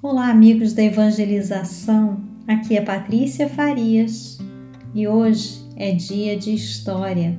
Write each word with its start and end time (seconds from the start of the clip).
Olá, 0.00 0.30
amigos 0.30 0.74
da 0.74 0.84
evangelização. 0.84 2.20
Aqui 2.46 2.76
é 2.76 2.80
Patrícia 2.80 3.48
Farias 3.48 4.38
e 4.94 5.08
hoje 5.08 5.60
é 5.74 5.90
dia 5.90 6.38
de 6.38 6.54
história, 6.54 7.36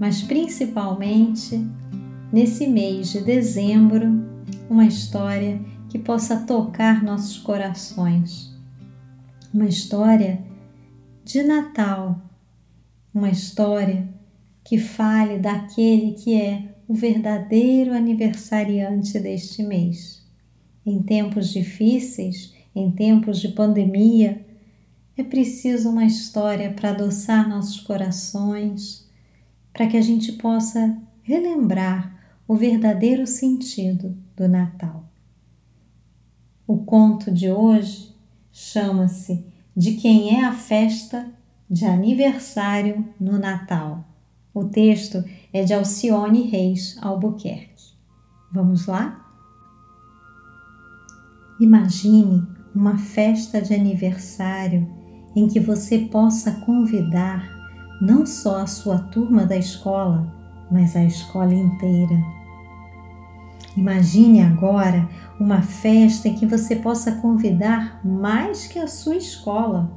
mas 0.00 0.22
principalmente 0.22 1.62
nesse 2.32 2.66
mês 2.66 3.12
de 3.12 3.20
dezembro, 3.20 4.24
uma 4.70 4.86
história 4.86 5.60
que 5.90 5.98
possa 5.98 6.38
tocar 6.38 7.04
nossos 7.04 7.36
corações. 7.36 8.50
Uma 9.52 9.66
história 9.66 10.42
de 11.22 11.42
Natal, 11.42 12.18
uma 13.14 13.28
história 13.28 14.08
que 14.64 14.78
fale 14.78 15.38
daquele 15.38 16.12
que 16.12 16.34
é 16.34 16.74
o 16.88 16.94
verdadeiro 16.94 17.92
aniversariante 17.92 19.20
deste 19.20 19.62
mês 19.62 20.21
em 20.84 21.02
tempos 21.02 21.52
difíceis, 21.52 22.54
em 22.74 22.90
tempos 22.90 23.40
de 23.40 23.48
pandemia, 23.48 24.44
é 25.16 25.22
preciso 25.22 25.90
uma 25.90 26.04
história 26.04 26.72
para 26.72 26.90
adoçar 26.90 27.48
nossos 27.48 27.80
corações, 27.80 29.06
para 29.72 29.86
que 29.86 29.96
a 29.96 30.00
gente 30.00 30.32
possa 30.32 30.96
relembrar 31.22 32.18
o 32.48 32.56
verdadeiro 32.56 33.26
sentido 33.26 34.16
do 34.36 34.48
Natal. 34.48 35.04
O 36.66 36.78
conto 36.78 37.30
de 37.30 37.50
hoje 37.50 38.14
chama-se 38.50 39.44
De 39.76 39.92
quem 39.92 40.36
é 40.36 40.44
a 40.44 40.52
festa 40.52 41.30
de 41.68 41.84
aniversário 41.84 43.06
no 43.18 43.38
Natal. 43.38 44.04
O 44.52 44.64
texto 44.64 45.24
é 45.52 45.64
de 45.64 45.72
Alcione 45.72 46.42
Reis 46.42 46.96
Albuquerque. 47.00 47.92
Vamos 48.52 48.86
lá? 48.86 49.21
Imagine 51.60 52.46
uma 52.74 52.96
festa 52.96 53.60
de 53.60 53.74
aniversário 53.74 54.88
em 55.36 55.46
que 55.46 55.60
você 55.60 55.98
possa 55.98 56.52
convidar 56.66 57.48
não 58.00 58.26
só 58.26 58.62
a 58.62 58.66
sua 58.66 58.98
turma 58.98 59.44
da 59.46 59.56
escola, 59.56 60.34
mas 60.70 60.96
a 60.96 61.04
escola 61.04 61.54
inteira. 61.54 62.16
Imagine 63.76 64.42
agora 64.42 65.08
uma 65.38 65.62
festa 65.62 66.28
em 66.28 66.34
que 66.34 66.46
você 66.46 66.76
possa 66.76 67.12
convidar 67.12 68.00
mais 68.04 68.66
que 68.66 68.78
a 68.78 68.86
sua 68.86 69.16
escola, 69.16 69.90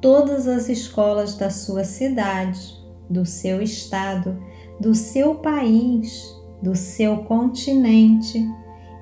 todas 0.00 0.48
as 0.48 0.68
escolas 0.68 1.36
da 1.36 1.50
sua 1.50 1.84
cidade, 1.84 2.74
do 3.08 3.24
seu 3.24 3.62
estado, 3.62 4.36
do 4.80 4.94
seu 4.94 5.36
país, 5.36 6.24
do 6.62 6.74
seu 6.74 7.18
continente 7.18 8.44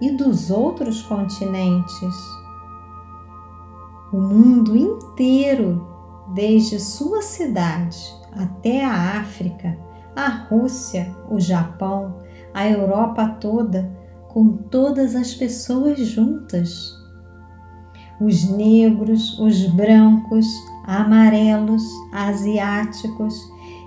e 0.02 0.10
dos 0.10 0.50
outros 0.50 1.00
continentes. 1.02 2.16
O 4.12 4.18
mundo 4.18 4.76
inteiro, 4.76 5.86
desde 6.34 6.80
sua 6.80 7.22
cidade 7.22 8.12
até 8.32 8.84
a 8.84 9.20
África, 9.20 9.78
a 10.16 10.28
Rússia, 10.28 11.16
o 11.30 11.38
Japão, 11.38 12.16
a 12.52 12.68
Europa 12.68 13.28
toda, 13.40 13.96
com 14.28 14.56
todas 14.56 15.14
as 15.14 15.34
pessoas 15.34 16.00
juntas. 16.00 17.00
Os 18.20 18.44
negros, 18.50 19.38
os 19.38 19.66
brancos, 19.66 20.46
amarelos, 20.84 21.84
asiáticos 22.12 23.34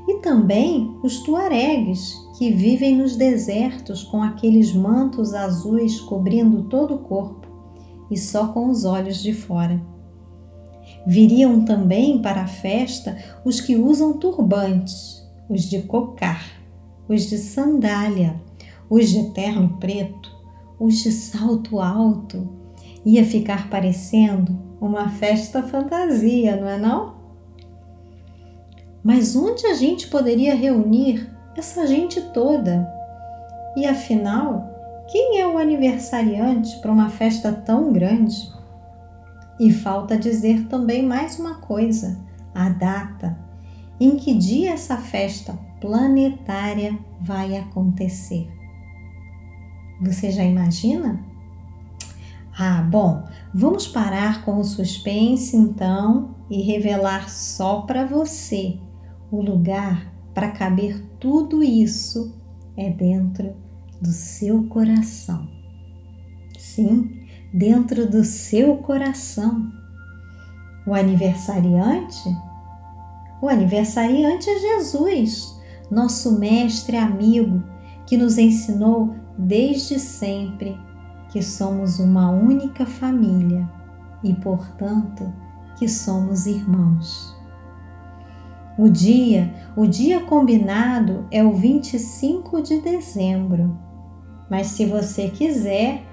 e 0.08 0.20
também 0.22 0.98
os 1.04 1.20
tuaregues 1.20 2.25
que 2.38 2.52
vivem 2.52 2.98
nos 2.98 3.16
desertos 3.16 4.04
com 4.04 4.22
aqueles 4.22 4.74
mantos 4.74 5.34
azuis 5.34 6.00
cobrindo 6.02 6.64
todo 6.64 6.96
o 6.96 7.00
corpo 7.00 7.48
e 8.12 8.18
só 8.18 8.50
com 8.50 8.70
os 8.70 8.84
olhos 8.84 9.24
de 9.24 9.34
fora. 9.34 9.82
Viriam 11.08 11.64
também 11.64 12.22
para 12.22 12.42
a 12.42 12.48
festa 12.48 13.18
os 13.46 13.62
que 13.62 13.78
usam 13.78 14.14
turbantes, 14.14 15.26
os 15.50 15.64
de 15.64 15.82
cocar, 15.84 16.44
os 17.08 17.24
de 17.24 17.38
sandália, 17.38 18.42
os 18.90 19.10
de 19.10 19.32
terno 19.32 19.78
preto, 19.80 20.30
os 20.80 20.96
de 20.96 21.12
salto 21.12 21.80
alto. 21.80 22.50
Ia 23.06 23.24
ficar 23.24 23.70
parecendo 23.70 24.60
uma 24.82 25.10
festa 25.10 25.64
fantasia, 25.64 26.56
não 26.58 26.68
é 26.68 26.78
não? 26.78 27.16
Mas 29.04 29.36
onde 29.36 29.66
a 29.68 29.74
gente 29.74 30.08
poderia 30.08 30.56
reunir 30.56 31.35
essa 31.56 31.88
gente 31.88 32.22
toda. 32.22 32.92
E 33.76 33.86
afinal, 33.86 34.70
quem 35.08 35.40
é 35.40 35.48
o 35.48 35.58
aniversariante 35.58 36.78
para 36.80 36.92
uma 36.92 37.10
festa 37.10 37.52
tão 37.52 37.94
grande? 37.94 38.54
E 39.60 39.72
falta 39.72 40.18
dizer 40.18 40.68
também 40.68 41.04
mais 41.04 41.40
uma 41.40 41.56
coisa: 41.56 42.20
a 42.54 42.70
data. 42.70 43.38
Em 44.00 44.18
que 44.18 44.34
dia 44.34 44.74
essa 44.74 44.98
festa 44.98 45.58
planetária 45.80 46.98
vai 47.22 47.58
acontecer? 47.58 48.50
Você 50.02 50.32
já 50.32 50.44
imagina? 50.44 51.24
Ah, 52.58 52.82
bom, 52.82 53.24
vamos 53.54 53.88
parar 53.88 54.44
com 54.44 54.58
o 54.58 54.64
suspense 54.64 55.56
então 55.56 56.36
e 56.50 56.62
revelar 56.62 57.30
só 57.30 57.82
para 57.82 58.06
você 58.06 58.78
o 59.32 59.42
lugar 59.42 60.15
para 60.36 60.52
caber 60.52 61.02
tudo 61.18 61.64
isso 61.64 62.36
é 62.76 62.90
dentro 62.90 63.56
do 64.02 64.12
seu 64.12 64.66
coração. 64.68 65.48
Sim, 66.60 67.26
dentro 67.54 68.08
do 68.08 68.24
seu 68.26 68.76
coração. 68.78 69.72
O 70.86 70.94
aniversariante? 70.94 72.30
O 73.42 73.48
aniversariante 73.48 74.50
é 74.50 74.60
Jesus, 74.60 75.58
nosso 75.90 76.38
mestre 76.38 76.98
amigo, 76.98 77.64
que 78.06 78.18
nos 78.18 78.38
ensinou 78.38 79.16
desde 79.38 79.98
sempre 79.98 80.78
que 81.30 81.42
somos 81.42 81.98
uma 82.00 82.30
única 82.30 82.86
família 82.86 83.70
e, 84.24 84.34
portanto, 84.34 85.34
que 85.78 85.88
somos 85.88 86.46
irmãos. 86.46 87.35
O 88.78 88.90
dia, 88.90 89.54
o 89.78 89.88
dia 89.88 90.20
combinado 90.20 91.26
é 91.32 91.42
o 91.44 91.54
25 91.54 92.62
de 92.62 92.82
dezembro. 92.82 93.78
Mas 94.50 94.68
se 94.68 94.86
você 94.86 95.30
quiser, 95.30 96.04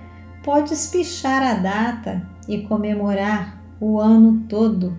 pode 0.45 0.73
espichar 0.73 1.43
a 1.43 1.55
data 1.55 2.29
e 2.49 2.63
comemorar 2.63 3.61
o 3.81 3.99
ano 3.99 4.45
todo. 4.49 4.97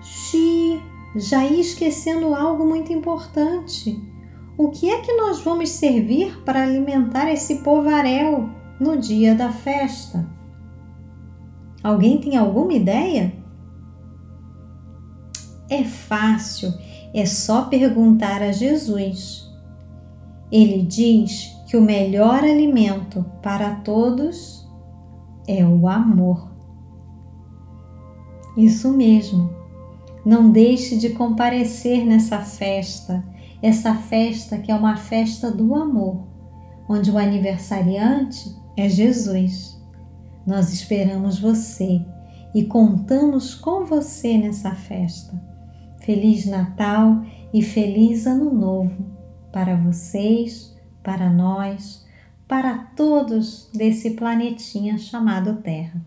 Xi, 0.00 0.80
já 1.16 1.44
ia 1.44 1.60
esquecendo 1.60 2.34
algo 2.34 2.66
muito 2.66 2.92
importante. 2.92 4.00
O 4.56 4.70
que 4.70 4.90
é 4.90 5.02
que 5.02 5.12
nós 5.12 5.40
vamos 5.42 5.68
servir 5.68 6.42
para 6.44 6.62
alimentar 6.62 7.30
esse 7.30 7.56
povaréu 7.56 8.48
no 8.80 8.96
dia 8.96 9.34
da 9.34 9.50
festa? 9.50 10.26
Alguém 11.82 12.18
tem 12.18 12.38
alguma 12.38 12.72
ideia? 12.72 13.34
É 15.68 15.84
fácil, 15.84 16.72
é 17.12 17.26
só 17.26 17.62
perguntar 17.62 18.42
a 18.42 18.52
Jesus. 18.52 19.50
Ele 20.50 20.82
diz 20.82 21.56
que 21.66 21.76
o 21.76 21.82
melhor 21.82 22.44
alimento 22.44 23.24
para 23.42 23.76
todos 23.76 24.66
é 25.48 25.64
o 25.64 25.88
amor. 25.88 26.50
Isso 28.56 28.92
mesmo. 28.92 29.50
Não 30.24 30.50
deixe 30.50 30.96
de 30.96 31.10
comparecer 31.10 32.04
nessa 32.04 32.40
festa, 32.40 33.24
essa 33.62 33.94
festa 33.94 34.58
que 34.58 34.72
é 34.72 34.74
uma 34.74 34.96
festa 34.96 35.50
do 35.50 35.74
amor, 35.74 36.26
onde 36.88 37.10
o 37.10 37.18
aniversariante 37.18 38.56
é 38.76 38.88
Jesus. 38.88 39.80
Nós 40.46 40.72
esperamos 40.72 41.38
você 41.38 42.04
e 42.54 42.64
contamos 42.64 43.54
com 43.54 43.84
você 43.84 44.38
nessa 44.38 44.72
festa. 44.72 45.55
Feliz 46.06 46.46
Natal 46.46 47.24
e 47.52 47.60
feliz 47.60 48.28
Ano 48.28 48.54
Novo 48.54 48.94
para 49.52 49.74
vocês, 49.74 50.72
para 51.02 51.28
nós, 51.28 52.06
para 52.46 52.78
todos 52.94 53.68
desse 53.74 54.12
planetinha 54.12 54.98
chamado 54.98 55.60
Terra. 55.62 56.00